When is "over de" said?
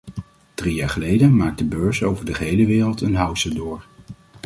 2.07-2.33